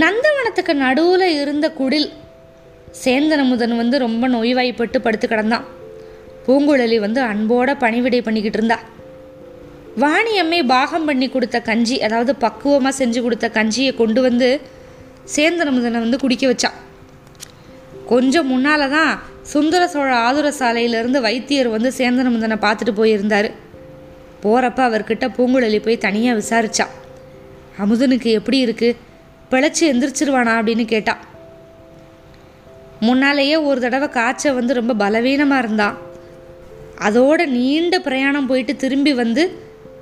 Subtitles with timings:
[0.00, 2.06] நந்தவனத்துக்கு நடுவில் இருந்த குடில்
[3.02, 5.66] சேந்தன் அமுதன் வந்து ரொம்ப நோய்வாய்ப்பட்டு படுத்து கிடந்தான்.
[6.46, 8.78] பூங்குழலி வந்து அன்போட பணிவிடை பண்ணிக்கிட்டு இருந்தா.
[10.02, 14.48] வாணியம்மை பாகம் பண்ணி கொடுத்த கஞ்சி அதாவது பக்குவமாக செஞ்சு கொடுத்த கஞ்சியை கொண்டு வந்து
[15.34, 16.78] சேந்தன் வந்து குடிக்க வச்சான்
[18.12, 19.12] கொஞ்சம் முன்னால் தான்
[19.52, 23.50] சுந்தர சோழ ஆதுர சாலையிலேருந்து வைத்தியர் வந்து சேந்தனமுதனை பார்த்துட்டு போயிருந்தார்.
[24.42, 26.92] போகிறப்ப அவர்கிட்ட பூங்குழலி போய் தனியாக விசாரித்தான்
[27.82, 29.10] அமுதனுக்கு எப்படி இருக்குது
[29.52, 31.20] பிழைச்சி எந்திரிச்சிருவானா அப்படின்னு கேட்டான்
[33.00, 35.96] முன்னாலேயே ஒரு தடவை காய்ச்சல் வந்து ரொம்ப பலவீனமாக இருந்தான்
[37.06, 39.42] அதோட நீண்ட பிரயாணம் போயிட்டு திரும்பி வந்து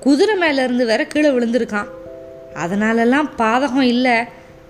[0.00, 1.88] குதிரை மேலேருந்து வேற கீழே விழுந்திருக்கான்.
[2.64, 4.16] அதனாலலாம் பாதகம் இல்லை.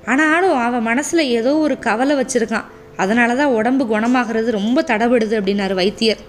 [0.04, 2.66] ஆனாலும் அவன் மனசில் ஏதோ ஒரு கவலை வச்சுருக்கான்.
[2.96, 6.22] அதனால தான் உடம்பு குணமாகிறது ரொம்ப தடபடுது அப்படின்னாரு வைத்தியர்.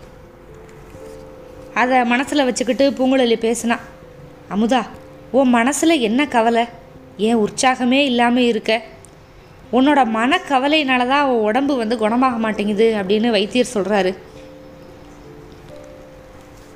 [1.74, 3.78] அதை மனசில் வச்சுக்கிட்டு பூங்குழலி பேசினா
[4.56, 4.82] அமுதா
[5.32, 6.66] உன் மனசில் என்ன கவலை?
[7.28, 8.74] ஏன் உற்சாகமே இல்லாமல் இருக்க?
[9.78, 14.12] உன்னோட மனக்கவலையினால தான் உன் உடம்பு வந்து குணமாக மாட்டேங்குது அப்படின்னு வைத்தியர் சொல்கிறாரு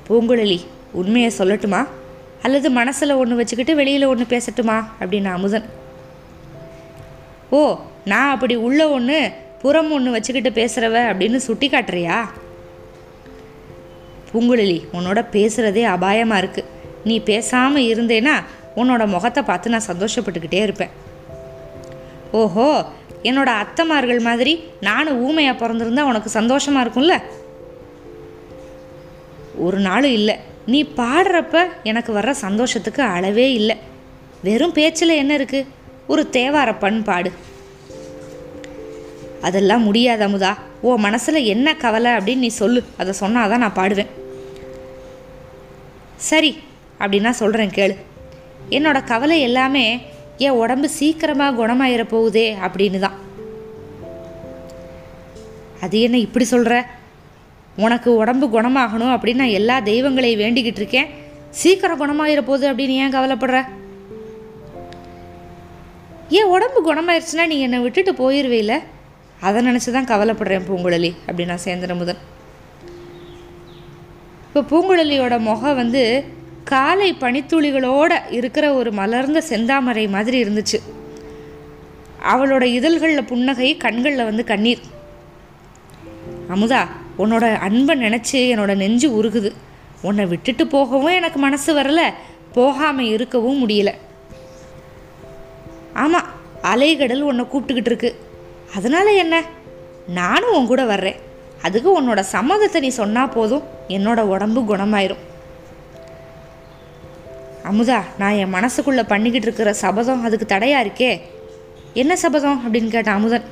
[0.08, 0.58] பூங்குழலி
[0.92, 1.80] உண்மையை சொல்லட்டுமா?
[2.42, 4.78] அல்லது மனசில் ஒன்று வச்சுக்கிட்டு வெளியில் ஒன்று பேசட்டுமா?
[5.00, 5.66] அப்படின்னு அமுதன்.
[7.50, 7.60] ஓ
[8.04, 9.18] நான் அப்படி உள்ள ஒன்று
[9.62, 12.18] புறம் ஒன்று வச்சுக்கிட்டு பேசுகிறவ அப்படின்னு சுட்டி காட்டுறியா
[14.30, 16.70] பூங்குழலி உன்னோட பேசுகிறதே அபாயமாக இருக்குது
[17.04, 18.34] நீ பேசாமல் இருந்தேன்னா
[18.76, 20.92] உன்னோட முகத்தை பார்த்து நான் சந்தோஷப்பட்டுக்கிட்டே இருப்பேன்.
[22.40, 22.68] ஓஹோ
[23.28, 27.16] என்னோட அத்தைமார்கள் மாதிரி நானும் ஊமையாக பிறந்திருந்தா உனக்கு சந்தோஷமாக இருக்கும்ல?
[29.66, 30.36] ஒரு நாள் இல்லை.
[30.66, 33.76] நீ பாடுறப்ப எனக்கு வர்ற சந்தோஷத்துக்கு அளவே இல்லை.
[34.46, 35.68] வெறும் பேச்சில் என்ன இருக்குது
[36.12, 37.30] ஒரு தேவார பண்பாடு
[39.48, 40.52] அதெல்லாம் முடியாது அமுதா.
[40.80, 42.80] ஓ மனசில் என்ன கவலை அப்படின்னு நீ சொல்லு.
[42.96, 44.10] அதை சொன்னாதான் நான் பாடுவேன்.
[46.30, 46.50] சரி
[46.98, 47.96] அப்படின்னா சொல்கிறேன் கேளு.
[48.70, 50.00] என்னோட கவலை எல்லாமே
[50.38, 53.14] என் உடம்பு சீக்கிரமாக குணமாயிர போகுதே அப்படின்னு தான்
[55.80, 56.86] அது என்ன இப்படி சொல்கிற
[57.76, 61.08] உனக்கு உடம்பு குணமாகணும் அப்படின்னு நான் எல்லா தெய்வங்களையும் வேண்டிக்கிட்டு இருக்கேன்.
[61.50, 63.64] சீக்கிரம் குணமாயிர போகுது அப்படின்னு ஏன் கவலைப்படுற?
[66.30, 68.82] ஏன் உடம்பு குணமாயிருச்சுன்னா நீ என்னை விட்டுட்டு போயிடுவேல
[69.40, 72.16] அதை நினச்சி தான் கவலைப்படுறேன் பூங்குழலி அப்படின்னா சேந்திரமுதன்
[74.46, 76.24] இப்போ பூங்குழலியோட முகம் வந்து
[76.64, 80.80] காலை பனித்துளிகளோட இருக்கிற ஒரு மலர்ந்த செந்தாமரை மாதிரி இருந்துச்சு.
[82.32, 84.80] அவளோட இதழ்களில் புன்னகை கண்களில் வந்து கண்ணீர்.
[86.54, 86.86] அமுதா
[87.18, 89.52] உன்னோட அன்பை நினச்சி என்னோட நெஞ்சு உருகுது.
[90.02, 92.00] உன்னை விட்டுட்டு போகவும் எனக்கு மனசு வரல.
[92.52, 93.92] போகாமல் இருக்கவும் முடியல.
[95.94, 96.26] ஆமாம்
[96.62, 98.20] அலைகடல் உன்னை கூப்பிட்டுக்கிட்டு இருக்கு.
[98.76, 99.42] அதனால் என்ன?
[100.06, 101.16] நானும் உன் கூட வர்றேன்.
[101.62, 103.62] அதுக்கு உன்னோட சம்மதத்தை நீ சொன்னால் போதும்.
[103.88, 105.32] என்னோட உடம்பு குணமாயிரும்.
[107.70, 111.20] அமுதா நான் என் மனசுக்குள்ளே பண்ணிக்கிட்டு இருக்கிற சபதம் அதுக்கு தடையாக இருக்கே.
[111.94, 113.44] என்ன சபதம் அப்படின்னு கேட்டான் அமுதன்.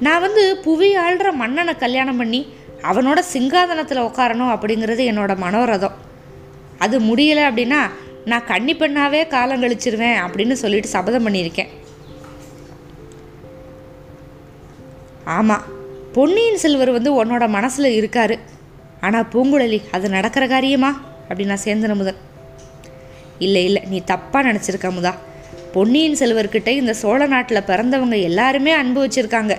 [0.00, 2.40] நான் வந்து புவி ஆள்ற மன்னனை கல்யாணம் பண்ணி
[2.82, 5.96] அவனோட சிங்காதனத்தில் உட்காரணும் அப்படிங்கிறது என்னோட மனோரதம்.
[6.78, 7.80] அது முடியலை அப்படின்னா
[8.24, 11.72] நான் கன்னி பெண்ணாவே காலம் கழிச்சிருவேன் அப்படின்னு சொல்லிட்டு சபதம் பண்ணியிருக்கேன்.
[15.24, 15.64] ஆமாம்
[16.12, 18.38] பொன்னியின் செல்வர் வந்து உன்னோட மனசில் இருக்காரு.
[19.00, 20.90] ஆனால் பூங்குழலி அது நடக்கிற காரியமா?
[21.28, 22.26] அப்படின்னா சேந்தன் முதன்
[23.38, 25.16] இல்லை இல்லை நீ தப்பாக நினச்சிருக்க முதா.
[25.72, 29.56] பொன்னியின் செல்வர்கிட்ட இந்த சோழ நாட்டில் பிறந்தவங்க எல்லாருமே அன்பு வச்சுருக்காங்க.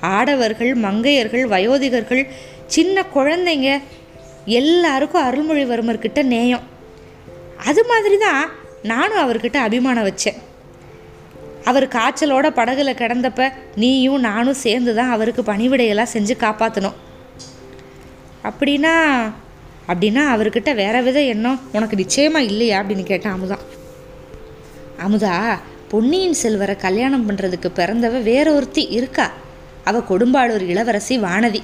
[0.00, 2.26] ஆடவர்கள் மங்கையர்கள் வயோதிகர்கள்
[2.66, 3.80] சின்ன குழந்தைங்க
[4.44, 6.62] எல்லாருக்கும் அருள்மொழிவர்மர்கிட்ட நேயம்.
[7.64, 8.50] அது மாதிரி தான்
[8.82, 10.36] நானும் அவர்கிட்ட அபிமானம் வச்சேன்.
[11.64, 16.96] அவர் காய்ச்சலோட படகுல கிடந்தப்ப நீயும் நானும் சேர்ந்து தான் அவருக்கு பணிவிடையெல்லாம் செஞ்சு காப்பாற்றணும்
[18.44, 18.94] அப்படின்னா
[19.88, 23.58] அப்படின்னா அவர்கிட்ட வேற வித எண்ணம் உனக்கு நிச்சயமா இல்லையா அப்படின்னு கேட்டான் அமுதா.
[25.06, 29.30] அமுதா பொன்னியின் செல்வரை கல்யாணம் பண்ணுறதுக்கு பிறந்தவ வேற ஒருத்தி இருக்கா?
[29.84, 31.62] அவ கொடும்பாளூர் இளவரசி வானதி.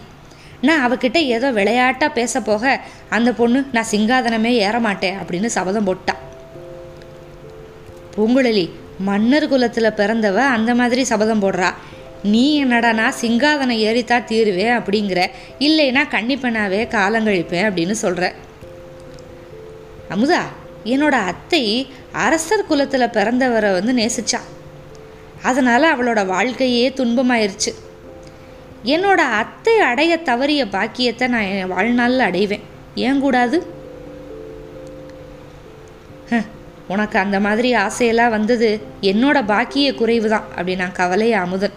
[0.61, 6.15] நான் அவகிட்ட ஏதோ விளையாட்டா பேச போக அந்த பொண்ணு நான் சிங்காதனமே ஏற மாட்டேன் அப்படின்னு சபதம் போட்டா.
[8.17, 11.71] பூங்குழலி மன்னர் குலத்தில் பிறந்தவ அந்த மாதிரி சபதம் போடுறா.
[12.23, 15.21] நீ என்னடானா சிங்காதனை ஏறித்தா தீருவேன் அப்படிங்கிற.
[15.59, 18.35] இல்லைன்னா கன்னிப்பெண்ணாவே காலங்கழிப்பேன் அப்படின்னு சொல்கிற
[20.11, 20.41] அமுதா
[20.85, 24.41] என்னோட அத்தை அரசர் குலத்தில் பிறந்தவரை வந்து நேசிச்சா.
[25.43, 27.73] அதனால் அவளோட வாழ்க்கையே துன்பமாயிருச்சு.
[28.85, 32.67] என்னோட அத்தை அடைய தவறிய பாக்கியத்தை நான் என் வாழ்நாளில் அடைவேன்.
[32.95, 33.59] ஏன் கூடாது?
[36.89, 41.77] உனக்கு அந்த மாதிரி ஆசையெல்லாம் வந்தது என்னோட பாக்கிய குறைவு தான் அப்படி நான் கவலைய அமுதன்.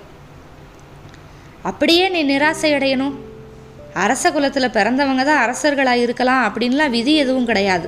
[1.70, 3.14] அப்படியே நீ நிராசை அடையணும்.
[4.04, 7.88] அரச குலத்தில் பிறந்தவங்க தான் அரசர்களாக இருக்கலாம் அப்படின்லாம் விதி எதுவும் கிடையாது.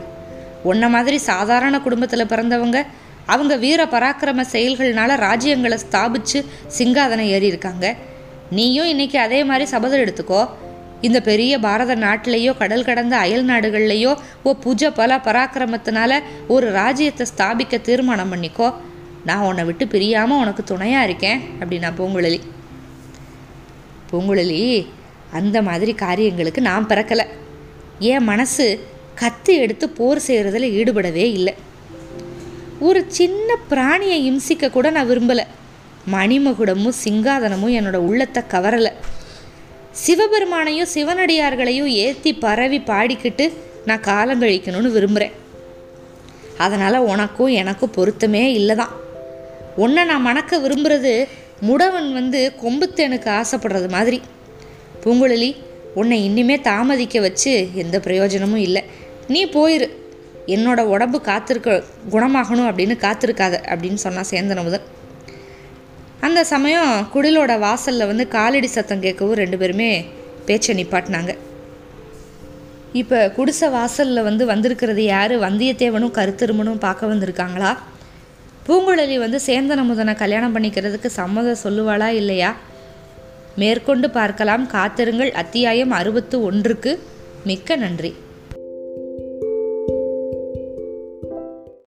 [0.70, 2.80] உன்ன மாதிரி சாதாரண குடும்பத்தில் பிறந்தவங்க
[3.34, 6.40] அவங்க வீர பராக்கிரம செயல்கள்னால ராஜ்யங்களை ஸ்தாபித்து
[6.78, 7.86] சிங்காதனம் ஏறி இருக்காங்க
[8.58, 10.42] நீயும் இன்னைக்கு அதே மாதிரி சபதம் எடுத்துக்கோ.
[11.08, 14.12] இந்த பெரிய பாரத நாட்டிலேயோ கடல் கடந்த அயல் நாடுகள்லையோ
[14.48, 16.22] ஓ புஜ பல பராக்கிரமத்தினால
[16.54, 18.70] ஒரு ராஜ்யத்தை ஸ்தாபிக்க தீர்மானம் பண்ணிக்கோ.
[19.30, 22.40] நான் உன்னை விட்டு பிரியாமல் உனக்கு துணையாக இருக்கேன் அப்படின்னா பூங்குழலி.
[24.12, 24.88] பூங்குழலி
[25.32, 27.26] அந்த மாதிரி காரியங்களுக்கு நான் பிறக்கலை.
[28.00, 28.66] என் மனசு
[29.16, 31.54] கத்தி எடுத்து போர் செய்கிறதுல ஈடுபடவே இல்லை.
[32.80, 35.46] ஒரு சின்ன பிராணியை இம்சிக்க கூட நான் விரும்பலை.
[36.12, 38.92] மணிமகுடமும் சிங்காதனமும் என்னோட உள்ளத்தை கவரலை.
[40.06, 43.46] சிவபெருமானையும் சிவனடியார்களையும் ஏற்றி பரவி பாடிக்கிட்டு
[43.86, 45.36] நான் காலம் கழிக்கணும்னு விரும்புகிறேன்
[46.58, 48.94] அதனால் உனக்கும் எனக்கும் பொருத்தமே இல்லை தான்
[49.76, 51.12] உன்னை நான் மணக்க விரும்புகிறது
[51.62, 54.22] முடவன் வந்து கொம்புத்தேனுக்கு ஆசைப்படுறது மாதிரி.
[55.04, 55.56] பூங்குழலி
[55.94, 58.84] உன்னை இன்னிமே தாமதிக்க வச்சு எந்த பிரயோஜனமும் இல்லை.
[59.28, 59.90] நீ போயிரு.
[60.46, 64.86] என்னோட உடம்பு காத்திருக்க குணமாகணும் அப்படின்னு காத்திருக்காத அப்படின்னு சொன்னான் சேந்தனமுதன்
[66.20, 70.06] அந்த சமயம் குடிலோட வாசலில் வந்து காலடி சத்தம் கேட்கவும் ரெண்டு பேருமே
[70.46, 71.38] பேச்சை நிப்பாட்டினாங்க.
[72.94, 75.40] இப்போ குடிசை வாசலில் வந்து வந்திருக்கிறது யார்?
[75.40, 77.78] வந்தியத்தேவனும் கருத்திருமனும் பார்க்க வந்திருக்காங்களா?
[78.68, 82.56] பூங்குழலி வந்து சேந்தனமுதனை கல்யாணம் பண்ணிக்கிறதுக்கு சம்மதம் சொல்லுவாளா இல்லையா?
[83.56, 84.68] மேற்கொண்டு பார்க்கலாம்.
[84.68, 85.32] காத்திருங்கள்.
[85.32, 87.04] அத்தியாயம் அறுபத்து ஒன்றுக்கு
[87.44, 88.16] மிக்க நன்றி.